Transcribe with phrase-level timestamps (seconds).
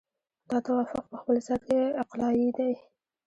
[0.49, 2.71] دا توافق په خپل ذات کې عقلایي دی.